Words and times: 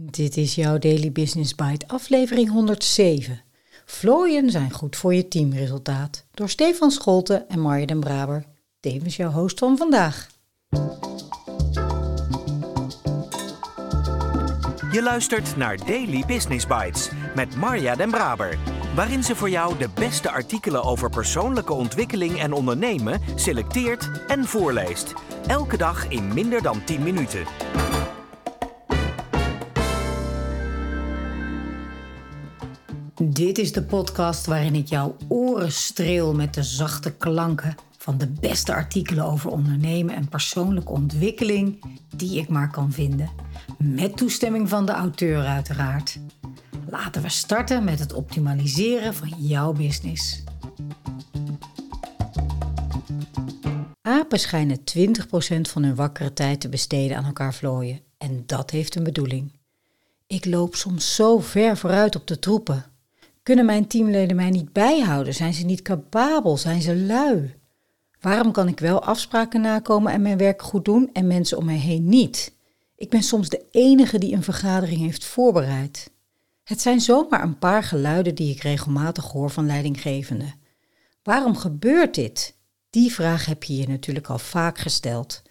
Dit 0.00 0.36
is 0.36 0.54
jouw 0.54 0.78
Daily 0.78 1.12
Business 1.12 1.54
Bite, 1.54 1.88
aflevering 1.88 2.50
107. 2.50 3.42
Vlooien 3.84 4.50
zijn 4.50 4.70
goed 4.70 4.96
voor 4.96 5.14
je 5.14 5.28
teamresultaat. 5.28 6.24
Door 6.34 6.48
Stefan 6.48 6.90
Scholte 6.90 7.44
en 7.48 7.60
Marja 7.60 7.86
den 7.86 8.00
Braber, 8.00 8.44
tevens 8.80 9.16
jouw 9.16 9.30
host 9.30 9.58
van 9.58 9.76
vandaag. 9.76 10.26
Je 14.92 15.00
luistert 15.02 15.56
naar 15.56 15.76
Daily 15.76 16.24
Business 16.26 16.66
Bites 16.66 17.10
met 17.34 17.56
Marja 17.56 17.94
den 17.94 18.10
Braber, 18.10 18.58
waarin 18.94 19.24
ze 19.24 19.36
voor 19.36 19.50
jou 19.50 19.78
de 19.78 19.88
beste 19.94 20.30
artikelen 20.30 20.82
over 20.82 21.10
persoonlijke 21.10 21.72
ontwikkeling 21.72 22.38
en 22.38 22.52
ondernemen 22.52 23.20
selecteert 23.34 24.10
en 24.26 24.44
voorleest. 24.44 25.12
Elke 25.46 25.76
dag 25.76 26.08
in 26.08 26.34
minder 26.34 26.62
dan 26.62 26.84
10 26.84 27.02
minuten. 27.02 27.46
Dit 33.22 33.58
is 33.58 33.72
de 33.72 33.82
podcast 33.82 34.46
waarin 34.46 34.74
ik 34.74 34.88
jouw 34.88 35.16
oren 35.28 35.72
streel 35.72 36.34
met 36.34 36.54
de 36.54 36.62
zachte 36.62 37.12
klanken 37.12 37.74
van 37.96 38.18
de 38.18 38.26
beste 38.26 38.74
artikelen 38.74 39.24
over 39.24 39.50
ondernemen 39.50 40.14
en 40.14 40.28
persoonlijke 40.28 40.92
ontwikkeling 40.92 41.84
die 42.16 42.38
ik 42.40 42.48
maar 42.48 42.70
kan 42.70 42.92
vinden. 42.92 43.30
Met 43.78 44.16
toestemming 44.16 44.68
van 44.68 44.86
de 44.86 44.92
auteur 44.92 45.44
uiteraard. 45.44 46.18
Laten 46.86 47.22
we 47.22 47.28
starten 47.28 47.84
met 47.84 47.98
het 47.98 48.12
optimaliseren 48.12 49.14
van 49.14 49.28
jouw 49.38 49.72
business. 49.72 50.42
Apen 54.02 54.40
schijnen 54.40 54.78
20% 54.78 54.80
van 55.60 55.82
hun 55.82 55.94
wakkere 55.94 56.32
tijd 56.32 56.60
te 56.60 56.68
besteden 56.68 57.16
aan 57.16 57.24
elkaar 57.24 57.54
vlooien. 57.54 58.00
En 58.18 58.42
dat 58.46 58.70
heeft 58.70 58.94
een 58.94 59.04
bedoeling. 59.04 59.52
Ik 60.26 60.44
loop 60.44 60.74
soms 60.74 61.14
zo 61.14 61.38
ver 61.38 61.76
vooruit 61.76 62.16
op 62.16 62.26
de 62.26 62.38
troepen. 62.38 62.87
Kunnen 63.48 63.66
mijn 63.66 63.86
teamleden 63.86 64.36
mij 64.36 64.50
niet 64.50 64.72
bijhouden? 64.72 65.34
Zijn 65.34 65.54
ze 65.54 65.64
niet 65.64 65.82
capabel? 65.82 66.56
Zijn 66.56 66.82
ze 66.82 66.96
lui? 66.96 67.54
Waarom 68.20 68.52
kan 68.52 68.68
ik 68.68 68.80
wel 68.80 69.02
afspraken 69.02 69.60
nakomen 69.60 70.12
en 70.12 70.22
mijn 70.22 70.38
werk 70.38 70.62
goed 70.62 70.84
doen 70.84 71.10
en 71.12 71.26
mensen 71.26 71.58
om 71.58 71.64
mij 71.64 71.76
heen 71.76 72.08
niet? 72.08 72.54
Ik 72.96 73.10
ben 73.10 73.22
soms 73.22 73.48
de 73.48 73.64
enige 73.70 74.18
die 74.18 74.34
een 74.34 74.42
vergadering 74.42 75.00
heeft 75.00 75.24
voorbereid. 75.24 76.10
Het 76.64 76.80
zijn 76.80 77.00
zomaar 77.00 77.42
een 77.42 77.58
paar 77.58 77.82
geluiden 77.82 78.34
die 78.34 78.54
ik 78.54 78.62
regelmatig 78.62 79.24
hoor 79.24 79.50
van 79.50 79.66
leidinggevenden. 79.66 80.54
Waarom 81.22 81.56
gebeurt 81.56 82.14
dit? 82.14 82.56
Die 82.90 83.12
vraag 83.12 83.46
heb 83.46 83.64
je 83.64 83.76
je 83.76 83.88
natuurlijk 83.88 84.28
al 84.28 84.38
vaak 84.38 84.78
gesteld. 84.78 85.42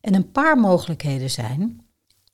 En 0.00 0.14
een 0.14 0.30
paar 0.30 0.58
mogelijkheden 0.58 1.30
zijn 1.30 1.86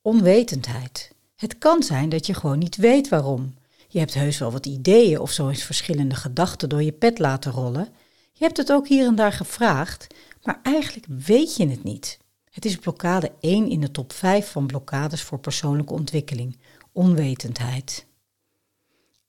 onwetendheid. 0.02 1.12
Het 1.36 1.58
kan 1.58 1.82
zijn 1.82 2.08
dat 2.08 2.26
je 2.26 2.34
gewoon 2.34 2.58
niet 2.58 2.76
weet 2.76 3.08
waarom. 3.08 3.58
Je 3.92 3.98
hebt 3.98 4.14
heus 4.14 4.38
wel 4.38 4.52
wat 4.52 4.66
ideeën 4.66 5.20
of 5.20 5.30
zo 5.30 5.48
eens 5.48 5.62
verschillende 5.62 6.14
gedachten 6.14 6.68
door 6.68 6.82
je 6.82 6.92
pet 6.92 7.18
laten 7.18 7.52
rollen. 7.52 7.88
Je 8.32 8.44
hebt 8.44 8.56
het 8.56 8.72
ook 8.72 8.88
hier 8.88 9.06
en 9.06 9.14
daar 9.14 9.32
gevraagd, 9.32 10.06
maar 10.42 10.60
eigenlijk 10.62 11.06
weet 11.08 11.56
je 11.56 11.68
het 11.68 11.82
niet. 11.82 12.18
Het 12.50 12.64
is 12.64 12.76
blokkade 12.76 13.32
1 13.40 13.68
in 13.68 13.80
de 13.80 13.90
top 13.90 14.12
5 14.12 14.50
van 14.50 14.66
blokkades 14.66 15.22
voor 15.22 15.38
persoonlijke 15.38 15.92
ontwikkeling: 15.92 16.58
onwetendheid. 16.92 18.06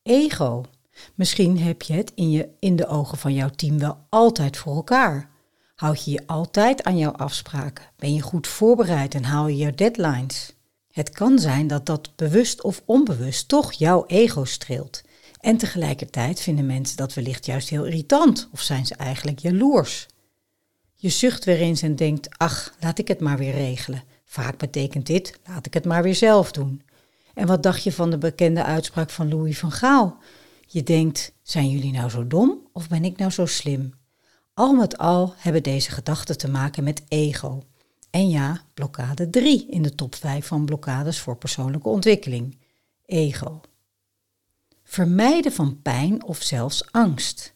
Ego. 0.03 0.63
Misschien 1.15 1.59
heb 1.59 1.81
je 1.81 1.93
het 1.93 2.11
in, 2.15 2.31
je, 2.31 2.49
in 2.59 2.75
de 2.75 2.87
ogen 2.87 3.17
van 3.17 3.33
jouw 3.33 3.49
team 3.49 3.79
wel 3.79 3.97
altijd 4.09 4.57
voor 4.57 4.75
elkaar. 4.75 5.29
Houd 5.75 6.03
je 6.03 6.11
je 6.11 6.27
altijd 6.27 6.83
aan 6.83 6.97
jouw 6.97 7.11
afspraken? 7.11 7.85
Ben 7.95 8.13
je 8.13 8.21
goed 8.21 8.47
voorbereid 8.47 9.15
en 9.15 9.23
haal 9.23 9.47
je 9.47 9.57
je 9.57 9.71
deadlines? 9.71 10.53
Het 10.91 11.09
kan 11.09 11.39
zijn 11.39 11.67
dat 11.67 11.85
dat 11.85 12.15
bewust 12.15 12.61
of 12.61 12.81
onbewust 12.85 13.47
toch 13.47 13.71
jouw 13.71 14.05
ego 14.07 14.45
streelt. 14.45 15.01
En 15.39 15.57
tegelijkertijd 15.57 16.39
vinden 16.39 16.65
mensen 16.65 16.97
dat 16.97 17.13
wellicht 17.13 17.45
juist 17.45 17.69
heel 17.69 17.85
irritant 17.85 18.49
of 18.51 18.61
zijn 18.61 18.85
ze 18.85 18.95
eigenlijk 18.95 19.39
jaloers. 19.39 20.07
Je 20.95 21.09
zucht 21.09 21.45
weer 21.45 21.59
eens 21.59 21.81
en 21.81 21.95
denkt: 21.95 22.37
ach, 22.37 22.75
laat 22.79 22.99
ik 22.99 23.07
het 23.07 23.19
maar 23.19 23.37
weer 23.37 23.53
regelen. 23.53 24.03
Vaak 24.25 24.57
betekent 24.57 25.05
dit: 25.05 25.39
laat 25.45 25.65
ik 25.65 25.73
het 25.73 25.85
maar 25.85 26.03
weer 26.03 26.15
zelf 26.15 26.51
doen. 26.51 26.81
En 27.33 27.47
wat 27.47 27.63
dacht 27.63 27.83
je 27.83 27.91
van 27.91 28.09
de 28.09 28.17
bekende 28.17 28.63
uitspraak 28.63 29.09
van 29.09 29.29
Louis 29.29 29.59
van 29.59 29.71
Gaal? 29.71 30.17
Je 30.67 30.83
denkt: 30.83 31.33
zijn 31.41 31.69
jullie 31.69 31.91
nou 31.91 32.09
zo 32.09 32.27
dom 32.27 32.67
of 32.73 32.87
ben 32.87 33.05
ik 33.05 33.17
nou 33.17 33.31
zo 33.31 33.45
slim? 33.45 33.93
Al 34.53 34.73
met 34.73 34.97
al 34.97 35.33
hebben 35.37 35.63
deze 35.63 35.91
gedachten 35.91 36.37
te 36.37 36.49
maken 36.49 36.83
met 36.83 37.01
ego. 37.07 37.63
En 38.11 38.29
ja, 38.29 38.61
blokkade 38.73 39.29
3 39.29 39.67
in 39.69 39.81
de 39.81 39.95
top 39.95 40.15
5 40.15 40.47
van 40.47 40.65
blokkades 40.65 41.19
voor 41.19 41.37
persoonlijke 41.37 41.89
ontwikkeling. 41.89 42.57
Ego. 43.05 43.61
Vermijden 44.83 45.51
van 45.51 45.81
pijn 45.81 46.23
of 46.23 46.41
zelfs 46.41 46.91
angst. 46.91 47.53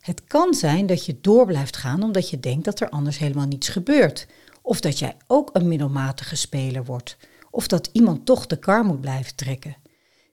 Het 0.00 0.24
kan 0.24 0.54
zijn 0.54 0.86
dat 0.86 1.06
je 1.06 1.20
door 1.20 1.46
blijft 1.46 1.76
gaan 1.76 2.02
omdat 2.02 2.30
je 2.30 2.40
denkt 2.40 2.64
dat 2.64 2.80
er 2.80 2.88
anders 2.88 3.18
helemaal 3.18 3.46
niets 3.46 3.68
gebeurt. 3.68 4.26
Of 4.62 4.80
dat 4.80 4.98
jij 4.98 5.16
ook 5.26 5.50
een 5.52 5.68
middelmatige 5.68 6.36
speler 6.36 6.84
wordt. 6.84 7.16
Of 7.50 7.66
dat 7.66 7.88
iemand 7.92 8.26
toch 8.26 8.46
de 8.46 8.58
kar 8.58 8.84
moet 8.84 9.00
blijven 9.00 9.34
trekken. 9.34 9.76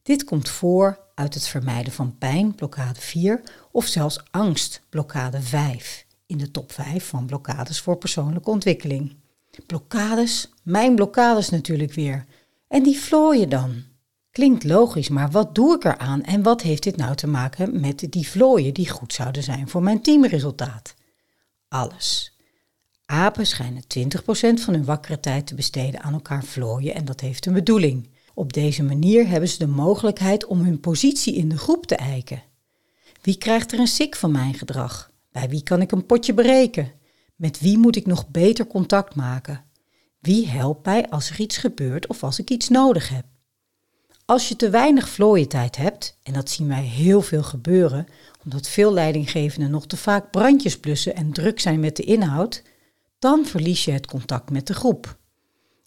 Dit 0.04 0.24
komt 0.24 0.50
voor 0.50 1.00
uit 1.16 1.34
het 1.34 1.48
vermijden 1.48 1.94
van 1.94 2.18
pijn, 2.18 2.56
blokkade 2.56 3.00
4, 3.00 3.42
of 3.72 3.86
zelfs 3.86 4.24
angst, 4.32 4.82
blokkade 4.90 5.42
5, 5.42 6.06
in 6.26 6.38
de 6.38 6.52
top 6.52 6.72
5 6.72 7.08
van 7.08 7.26
blokkades 7.26 7.80
voor 7.80 7.98
persoonlijke 7.98 8.50
ontwikkeling. 8.50 9.16
Blokkades, 9.66 10.50
mijn 10.64 10.96
blokkades 10.96 11.50
natuurlijk 11.50 11.94
weer. 11.94 12.26
En 12.68 12.84
die 12.84 13.00
vlooien 13.00 13.50
dan. 13.50 13.84
Klinkt 14.32 14.64
logisch, 14.64 15.10
maar 15.10 15.32
wat 15.32 15.56
doe 15.56 15.76
ik 15.76 15.84
eraan 15.84 16.24
en 16.24 16.44
wat 16.44 16.62
heeft 16.62 16.84
dit 16.84 16.98
nou 16.98 17.16
te 17.16 17.28
maken 17.28 17.80
met 17.80 18.08
die 18.10 18.28
vlooien 18.28 18.74
die 18.74 18.90
goed 18.90 19.14
zouden 19.14 19.44
zijn 19.44 19.70
voor 19.70 19.84
mijn 19.84 20.02
teamresultaat? 20.02 20.94
Alles. 21.68 22.38
Apen 23.06 23.48
schijnen 23.48 23.84
20% 23.84 23.86
van 24.54 24.74
hun 24.74 24.86
wakkere 24.86 25.20
tijd 25.20 25.48
te 25.48 25.56
besteden 25.56 26.02
aan 26.02 26.14
elkaar 26.14 26.44
vlooien 26.44 26.96
en 26.96 27.06
dat 27.06 27.20
heeft 27.20 27.46
een 27.46 27.54
bedoeling. 27.54 28.10
Op 28.34 28.54
deze 28.54 28.84
manier 28.84 29.28
hebben 29.28 29.50
ze 29.50 29.58
de 29.58 29.68
mogelijkheid 29.68 30.46
om 30.46 30.60
hun 30.60 30.80
positie 30.80 31.36
in 31.36 31.50
de 31.50 31.58
groep 31.58 31.86
te 31.86 31.96
eiken. 31.96 32.44
Wie 33.22 33.38
krijgt 33.38 33.72
er 33.72 33.80
een 33.80 33.88
sik 33.88 34.16
van 34.16 34.32
mijn 34.32 34.54
gedrag? 34.54 35.12
Bij 35.32 35.50
wie 35.50 35.64
kan 35.64 35.82
ik 35.82 35.92
een 35.92 36.06
potje 36.06 36.34
breken? 36.34 36.92
Met 37.36 37.60
wie 37.60 37.78
moet 37.78 37.96
ik 37.96 38.06
nog 38.06 38.30
beter 38.30 38.68
contact 38.68 39.16
maken? 39.16 39.66
Wie 40.20 40.48
helpt 40.48 40.86
mij 40.86 41.10
als 41.10 41.30
er 41.30 41.40
iets 41.40 41.58
gebeurt 41.58 42.08
of 42.08 42.24
als 42.24 42.40
ik 42.40 42.50
iets 42.50 42.70
nodig 42.70 43.10
heb? 43.10 43.26
Als 44.26 44.50
je 44.50 44.56
te 44.56 44.70
weinig 44.70 45.10
vlooientijd 45.10 45.76
hebt, 45.76 46.18
en 46.24 46.34
dat 46.34 46.50
zien 46.50 46.68
wij 46.68 46.84
heel 46.84 47.22
veel 47.22 47.44
gebeuren, 47.44 48.08
omdat 48.44 48.68
veel 48.68 48.94
leidinggevenden 48.94 49.72
nog 49.72 49.88
te 49.88 49.98
vaak 49.98 50.32
brandjes 50.32 50.80
blussen 50.80 51.16
en 51.16 51.32
druk 51.32 51.60
zijn 51.60 51.80
met 51.80 51.96
de 51.96 52.04
inhoud, 52.04 52.64
dan 53.20 53.46
verlies 53.46 53.86
je 53.86 53.92
het 53.92 54.06
contact 54.06 54.50
met 54.50 54.68
de 54.68 54.74
groep. 54.74 55.18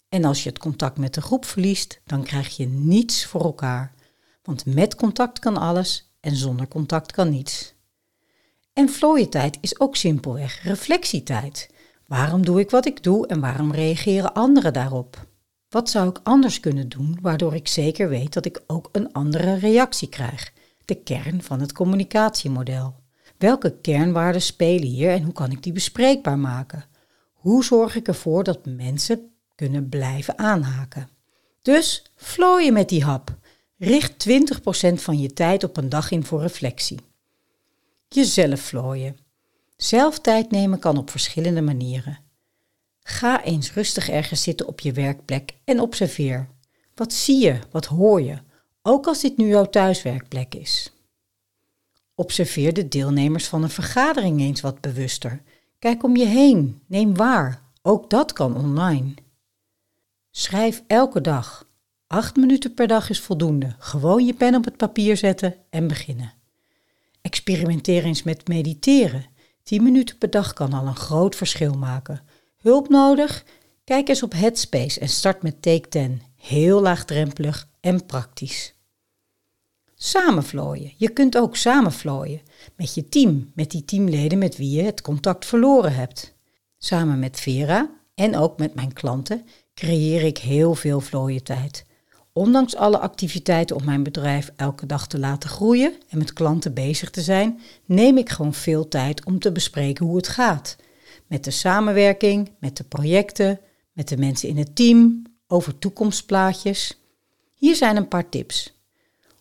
En 0.09 0.25
als 0.25 0.43
je 0.43 0.49
het 0.49 0.59
contact 0.59 0.97
met 0.97 1.13
de 1.13 1.21
groep 1.21 1.45
verliest, 1.45 2.01
dan 2.05 2.23
krijg 2.23 2.57
je 2.57 2.67
niets 2.67 3.25
voor 3.25 3.43
elkaar. 3.43 3.93
Want 4.43 4.65
met 4.65 4.95
contact 4.95 5.39
kan 5.39 5.57
alles 5.57 6.11
en 6.19 6.35
zonder 6.35 6.67
contact 6.67 7.11
kan 7.11 7.29
niets. 7.29 7.73
En 8.77 8.89
vlooientijd 8.89 9.57
is 9.61 9.79
ook 9.79 9.95
simpelweg 9.95 10.63
reflectietijd. 10.63 11.69
Waarom 12.07 12.45
doe 12.45 12.59
ik 12.59 12.69
wat 12.69 12.85
ik 12.85 13.03
doe 13.03 13.27
en 13.27 13.39
waarom 13.39 13.71
reageren 13.71 14.33
anderen 14.33 14.73
daarop? 14.73 15.27
Wat 15.69 15.89
zou 15.89 16.09
ik 16.09 16.19
anders 16.23 16.59
kunnen 16.59 16.89
doen 16.89 17.17
waardoor 17.21 17.55
ik 17.55 17.67
zeker 17.67 18.09
weet 18.09 18.33
dat 18.33 18.45
ik 18.45 18.61
ook 18.67 18.89
een 18.91 19.13
andere 19.13 19.53
reactie 19.53 20.09
krijg? 20.09 20.53
De 20.85 20.95
kern 20.95 21.43
van 21.43 21.59
het 21.59 21.71
communicatiemodel. 21.71 22.95
Welke 23.37 23.75
kernwaarden 23.81 24.41
spelen 24.41 24.87
hier 24.87 25.11
en 25.11 25.23
hoe 25.23 25.33
kan 25.33 25.51
ik 25.51 25.63
die 25.63 25.73
bespreekbaar 25.73 26.39
maken? 26.39 26.85
Hoe 27.33 27.63
zorg 27.63 27.95
ik 27.95 28.07
ervoor 28.07 28.43
dat 28.43 28.65
mensen 28.65 29.31
kunnen 29.55 29.89
blijven 29.89 30.37
aanhaken? 30.37 31.09
Dus 31.61 32.11
vlooien 32.15 32.73
met 32.73 32.89
die 32.89 33.03
hap. 33.03 33.35
Richt 33.77 34.29
20% 34.29 34.93
van 34.93 35.19
je 35.19 35.33
tijd 35.33 35.63
op 35.63 35.77
een 35.77 35.89
dag 35.89 36.11
in 36.11 36.23
voor 36.23 36.41
reflectie. 36.41 37.06
Jezelf 38.17 38.61
vlooien. 38.61 39.17
Zelf 39.75 40.19
tijd 40.19 40.51
nemen 40.51 40.79
kan 40.79 40.97
op 40.97 41.09
verschillende 41.09 41.61
manieren. 41.61 42.19
Ga 42.99 43.43
eens 43.43 43.73
rustig 43.73 44.09
ergens 44.09 44.41
zitten 44.41 44.67
op 44.67 44.79
je 44.79 44.91
werkplek 44.91 45.53
en 45.63 45.79
observeer. 45.79 46.49
Wat 46.95 47.13
zie 47.13 47.43
je, 47.43 47.59
wat 47.71 47.85
hoor 47.85 48.21
je, 48.21 48.37
ook 48.81 49.07
als 49.07 49.21
dit 49.21 49.37
nu 49.37 49.47
jouw 49.47 49.65
thuiswerkplek 49.65 50.55
is. 50.55 50.93
Observeer 52.15 52.73
de 52.73 52.87
deelnemers 52.87 53.47
van 53.47 53.63
een 53.63 53.69
vergadering 53.69 54.39
eens 54.39 54.61
wat 54.61 54.81
bewuster. 54.81 55.41
Kijk 55.79 56.03
om 56.03 56.15
je 56.15 56.25
heen, 56.25 56.81
neem 56.87 57.15
waar, 57.15 57.61
ook 57.81 58.09
dat 58.09 58.33
kan 58.33 58.55
online. 58.55 59.13
Schrijf 60.31 60.83
elke 60.87 61.21
dag. 61.21 61.67
Acht 62.07 62.35
minuten 62.35 62.73
per 62.73 62.87
dag 62.87 63.09
is 63.09 63.19
voldoende. 63.19 63.75
Gewoon 63.79 64.25
je 64.25 64.33
pen 64.33 64.55
op 64.55 64.65
het 64.65 64.77
papier 64.77 65.17
zetten 65.17 65.55
en 65.69 65.87
beginnen. 65.87 66.36
Experimenteer 67.27 68.03
eens 68.03 68.23
met 68.23 68.47
mediteren. 68.47 69.25
10 69.63 69.83
minuten 69.83 70.17
per 70.17 70.29
dag 70.29 70.53
kan 70.53 70.73
al 70.73 70.87
een 70.87 70.95
groot 70.95 71.35
verschil 71.35 71.73
maken. 71.73 72.21
Hulp 72.57 72.89
nodig? 72.89 73.45
Kijk 73.83 74.07
eens 74.09 74.23
op 74.23 74.33
Headspace 74.33 74.99
en 74.99 75.09
start 75.09 75.43
met 75.43 75.61
Take 75.61 75.89
10. 75.89 76.21
Heel 76.35 76.81
laagdrempelig 76.81 77.69
en 77.79 78.05
praktisch. 78.05 78.75
Samenvlooien. 79.95 80.93
Je 80.97 81.09
kunt 81.09 81.37
ook 81.37 81.55
samenvlooien 81.55 82.41
met 82.75 82.93
je 82.93 83.09
team, 83.09 83.51
met 83.55 83.71
die 83.71 83.85
teamleden 83.85 84.37
met 84.37 84.57
wie 84.57 84.71
je 84.71 84.83
het 84.83 85.01
contact 85.01 85.45
verloren 85.45 85.93
hebt. 85.93 86.35
Samen 86.77 87.19
met 87.19 87.39
Vera 87.39 87.89
en 88.15 88.37
ook 88.37 88.57
met 88.57 88.75
mijn 88.75 88.93
klanten 88.93 89.45
creëer 89.73 90.23
ik 90.23 90.37
heel 90.37 90.75
veel 90.75 91.01
vlooientijd. 91.01 91.85
Ondanks 92.37 92.75
alle 92.75 92.99
activiteiten 92.99 93.75
om 93.75 93.85
mijn 93.85 94.03
bedrijf 94.03 94.51
elke 94.55 94.85
dag 94.85 95.07
te 95.07 95.19
laten 95.19 95.49
groeien 95.49 95.93
en 96.09 96.17
met 96.17 96.33
klanten 96.33 96.73
bezig 96.73 97.09
te 97.09 97.21
zijn, 97.21 97.59
neem 97.85 98.17
ik 98.17 98.29
gewoon 98.29 98.53
veel 98.53 98.87
tijd 98.87 99.25
om 99.25 99.39
te 99.39 99.51
bespreken 99.51 100.05
hoe 100.05 100.15
het 100.15 100.27
gaat. 100.27 100.75
Met 101.27 101.43
de 101.43 101.51
samenwerking, 101.51 102.51
met 102.59 102.77
de 102.77 102.83
projecten, 102.83 103.59
met 103.91 104.07
de 104.07 104.17
mensen 104.17 104.49
in 104.49 104.57
het 104.57 104.75
team, 104.75 105.21
over 105.47 105.79
toekomstplaatjes. 105.79 107.01
Hier 107.53 107.75
zijn 107.75 107.95
een 107.95 108.07
paar 108.07 108.29
tips. 108.29 108.73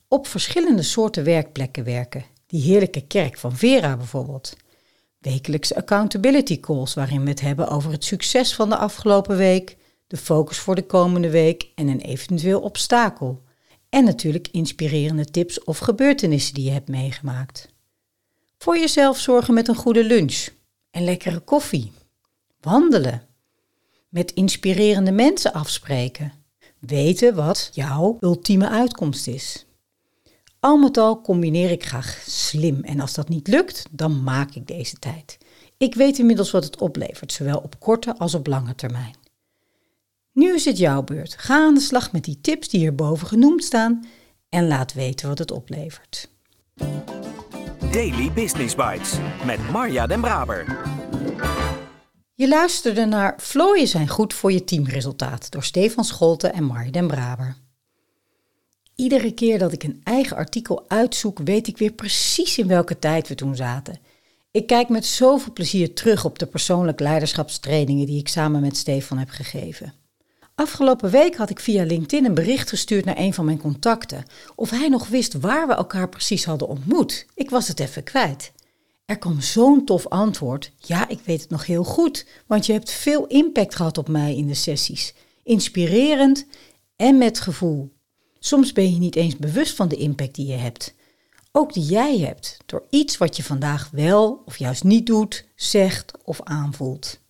Op 0.08 0.26
verschillende 0.26 0.82
soorten 0.82 1.24
werkplekken 1.24 1.84
werken. 1.84 2.24
Die 2.46 2.62
heerlijke 2.62 3.06
kerk 3.06 3.38
van 3.38 3.56
Vera 3.56 3.96
bijvoorbeeld. 3.96 4.56
Wekelijkse 5.18 5.76
accountability 5.76 6.60
calls 6.60 6.94
waarin 6.94 7.22
we 7.22 7.28
het 7.28 7.40
hebben 7.40 7.68
over 7.68 7.90
het 7.90 8.04
succes 8.04 8.54
van 8.54 8.68
de 8.68 8.76
afgelopen 8.76 9.36
week, 9.36 9.76
de 10.06 10.16
focus 10.16 10.58
voor 10.58 10.74
de 10.74 10.86
komende 10.86 11.30
week 11.30 11.70
en 11.74 11.88
een 11.88 12.00
eventueel 12.00 12.60
obstakel. 12.60 13.42
En 13.88 14.04
natuurlijk 14.04 14.48
inspirerende 14.50 15.24
tips 15.24 15.64
of 15.64 15.78
gebeurtenissen 15.78 16.54
die 16.54 16.64
je 16.64 16.70
hebt 16.70 16.88
meegemaakt. 16.88 17.68
Voor 18.58 18.78
jezelf 18.78 19.18
zorgen 19.18 19.54
met 19.54 19.68
een 19.68 19.74
goede 19.74 20.04
lunch 20.04 20.48
en 20.90 21.04
lekkere 21.04 21.40
koffie. 21.40 21.92
Wandelen. 22.60 23.22
Met 24.08 24.32
inspirerende 24.32 25.12
mensen 25.12 25.52
afspreken. 25.52 26.32
Weten 26.78 27.34
wat 27.34 27.70
jouw 27.72 28.16
ultieme 28.20 28.68
uitkomst 28.68 29.26
is. 29.26 29.66
Al 30.60 30.76
met 30.76 30.96
al 30.96 31.20
combineer 31.20 31.70
ik 31.70 31.84
graag 31.84 32.22
slim 32.26 32.84
en 32.84 33.00
als 33.00 33.14
dat 33.14 33.28
niet 33.28 33.48
lukt, 33.48 33.86
dan 33.90 34.22
maak 34.22 34.54
ik 34.54 34.66
deze 34.66 34.96
tijd. 34.96 35.38
Ik 35.76 35.94
weet 35.94 36.18
inmiddels 36.18 36.50
wat 36.50 36.64
het 36.64 36.80
oplevert, 36.80 37.32
zowel 37.32 37.58
op 37.58 37.80
korte 37.80 38.18
als 38.18 38.34
op 38.34 38.46
lange 38.46 38.74
termijn. 38.74 39.14
Nu 40.36 40.54
is 40.54 40.64
het 40.64 40.78
jouw 40.78 41.02
beurt. 41.02 41.34
Ga 41.38 41.54
aan 41.54 41.74
de 41.74 41.80
slag 41.80 42.12
met 42.12 42.24
die 42.24 42.40
tips 42.40 42.68
die 42.68 42.80
hierboven 42.80 43.26
genoemd 43.26 43.64
staan 43.64 44.04
en 44.48 44.66
laat 44.66 44.92
weten 44.92 45.28
wat 45.28 45.38
het 45.38 45.50
oplevert. 45.50 46.30
Daily 47.92 48.32
Business 48.32 48.74
Bites 48.74 49.12
met 49.44 49.70
Marja 49.70 50.06
Den 50.06 50.20
Braber. 50.20 50.64
Je 52.34 52.48
luisterde 52.48 53.04
naar 53.04 53.34
Vlooien 53.36 53.88
zijn 53.88 54.08
goed 54.08 54.34
voor 54.34 54.52
je 54.52 54.64
teamresultaat 54.64 55.50
door 55.50 55.62
Stefan 55.62 56.04
Scholte 56.04 56.48
en 56.48 56.64
Marja 56.64 56.90
Den 56.90 57.06
Braber. 57.06 57.56
Iedere 58.94 59.32
keer 59.32 59.58
dat 59.58 59.72
ik 59.72 59.82
een 59.82 60.00
eigen 60.04 60.36
artikel 60.36 60.84
uitzoek, 60.88 61.38
weet 61.38 61.66
ik 61.66 61.78
weer 61.78 61.92
precies 61.92 62.58
in 62.58 62.66
welke 62.66 62.98
tijd 62.98 63.28
we 63.28 63.34
toen 63.34 63.56
zaten. 63.56 63.98
Ik 64.50 64.66
kijk 64.66 64.88
met 64.88 65.06
zoveel 65.06 65.52
plezier 65.52 65.94
terug 65.94 66.24
op 66.24 66.38
de 66.38 66.46
persoonlijke 66.46 67.02
leiderschapstrainingen 67.02 68.06
die 68.06 68.18
ik 68.18 68.28
samen 68.28 68.60
met 68.60 68.76
Stefan 68.76 69.18
heb 69.18 69.30
gegeven. 69.30 70.04
Afgelopen 70.56 71.10
week 71.10 71.36
had 71.36 71.50
ik 71.50 71.60
via 71.60 71.84
LinkedIn 71.84 72.24
een 72.24 72.34
bericht 72.34 72.68
gestuurd 72.68 73.04
naar 73.04 73.18
een 73.18 73.34
van 73.34 73.44
mijn 73.44 73.58
contacten. 73.58 74.24
Of 74.54 74.70
hij 74.70 74.88
nog 74.88 75.08
wist 75.08 75.34
waar 75.34 75.66
we 75.66 75.74
elkaar 75.74 76.08
precies 76.08 76.44
hadden 76.44 76.68
ontmoet. 76.68 77.26
Ik 77.34 77.50
was 77.50 77.68
het 77.68 77.80
even 77.80 78.02
kwijt. 78.02 78.52
Er 79.04 79.18
kwam 79.18 79.40
zo'n 79.40 79.84
tof 79.84 80.06
antwoord. 80.06 80.72
Ja, 80.78 81.08
ik 81.08 81.20
weet 81.24 81.40
het 81.40 81.50
nog 81.50 81.66
heel 81.66 81.84
goed, 81.84 82.26
want 82.46 82.66
je 82.66 82.72
hebt 82.72 82.90
veel 82.90 83.26
impact 83.26 83.74
gehad 83.74 83.98
op 83.98 84.08
mij 84.08 84.36
in 84.36 84.46
de 84.46 84.54
sessies. 84.54 85.14
Inspirerend 85.42 86.46
en 86.96 87.18
met 87.18 87.40
gevoel. 87.40 87.92
Soms 88.38 88.72
ben 88.72 88.92
je 88.92 88.98
niet 88.98 89.16
eens 89.16 89.36
bewust 89.36 89.76
van 89.76 89.88
de 89.88 89.96
impact 89.96 90.34
die 90.34 90.46
je 90.46 90.56
hebt. 90.56 90.94
Ook 91.52 91.72
die 91.72 91.84
jij 91.84 92.18
hebt 92.18 92.56
door 92.66 92.86
iets 92.90 93.18
wat 93.18 93.36
je 93.36 93.42
vandaag 93.42 93.88
wel 93.92 94.42
of 94.44 94.56
juist 94.56 94.84
niet 94.84 95.06
doet, 95.06 95.46
zegt 95.54 96.12
of 96.24 96.40
aanvoelt. 96.42 97.24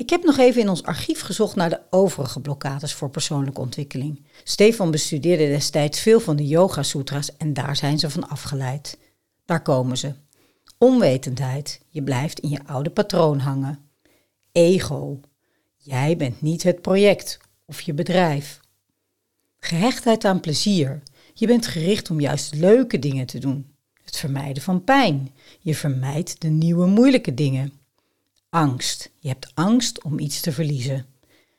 Ik 0.00 0.10
heb 0.10 0.24
nog 0.24 0.38
even 0.38 0.60
in 0.60 0.68
ons 0.68 0.82
archief 0.82 1.20
gezocht 1.20 1.56
naar 1.56 1.70
de 1.70 1.80
overige 1.90 2.40
blokkades 2.40 2.94
voor 2.94 3.10
persoonlijke 3.10 3.60
ontwikkeling. 3.60 4.22
Stefan 4.44 4.90
bestudeerde 4.90 5.46
destijds 5.46 6.00
veel 6.00 6.20
van 6.20 6.36
de 6.36 6.46
Yoga 6.46 6.82
Sutra's 6.82 7.36
en 7.36 7.52
daar 7.52 7.76
zijn 7.76 7.98
ze 7.98 8.10
van 8.10 8.28
afgeleid. 8.28 8.98
Daar 9.44 9.62
komen 9.62 9.98
ze. 9.98 10.14
Onwetendheid. 10.78 11.80
Je 11.88 12.02
blijft 12.02 12.38
in 12.38 12.48
je 12.48 12.60
oude 12.66 12.90
patroon 12.90 13.38
hangen. 13.38 13.78
Ego. 14.52 15.20
Jij 15.76 16.16
bent 16.16 16.40
niet 16.40 16.62
het 16.62 16.80
project 16.80 17.38
of 17.66 17.80
je 17.80 17.94
bedrijf. 17.94 18.60
Gehechtheid 19.58 20.24
aan 20.24 20.40
plezier. 20.40 21.02
Je 21.34 21.46
bent 21.46 21.66
gericht 21.66 22.10
om 22.10 22.20
juist 22.20 22.54
leuke 22.54 22.98
dingen 22.98 23.26
te 23.26 23.38
doen. 23.38 23.74
Het 24.02 24.16
vermijden 24.16 24.62
van 24.62 24.84
pijn. 24.84 25.30
Je 25.60 25.74
vermijdt 25.74 26.40
de 26.40 26.48
nieuwe 26.48 26.86
moeilijke 26.86 27.34
dingen 27.34 27.79
angst. 28.50 29.12
Je 29.18 29.28
hebt 29.28 29.50
angst 29.54 30.02
om 30.02 30.18
iets 30.18 30.40
te 30.40 30.52
verliezen. 30.52 31.06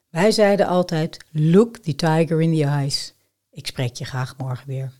Wij 0.09 0.31
zeiden 0.31 0.67
altijd: 0.67 1.17
Look 1.31 1.77
the 1.77 1.95
tiger 1.95 2.41
in 2.41 2.55
the 2.55 2.63
eyes. 2.63 3.13
Ik 3.51 3.67
spreek 3.67 3.95
je 3.95 4.05
graag 4.05 4.37
morgen 4.37 4.67
weer. 4.67 4.91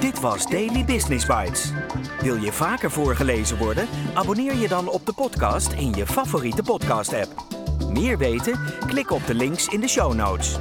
Dit 0.00 0.20
was 0.20 0.46
Daily 0.46 0.84
Business 0.84 1.26
Bites. 1.26 1.72
Wil 2.20 2.36
je 2.36 2.52
vaker 2.52 2.90
voorgelezen 2.90 3.58
worden? 3.58 3.88
Abonneer 4.14 4.54
je 4.54 4.68
dan 4.68 4.88
op 4.88 5.06
de 5.06 5.12
podcast 5.12 5.72
in 5.72 5.92
je 5.92 6.06
favoriete 6.06 6.62
podcast-app. 6.62 7.58
Meer 7.92 8.18
weten? 8.18 8.60
Klik 8.86 9.10
op 9.10 9.26
de 9.26 9.34
links 9.34 9.68
in 9.68 9.80
de 9.80 9.88
show 9.88 10.14
notes. 10.14 10.58